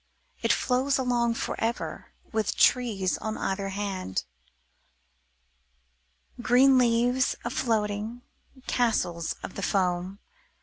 [0.41, 4.25] It flows along forever, With trees on either hand.
[6.39, 8.23] HOUSE Green leaves a floating.
[8.65, 10.17] Castles of the foam.